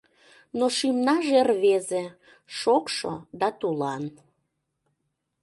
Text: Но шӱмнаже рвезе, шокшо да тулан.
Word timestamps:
Но 0.57 0.65
шӱмнаже 0.77 1.39
рвезе, 1.49 2.03
шокшо 2.57 3.13
да 3.39 3.47
тулан. 3.59 4.03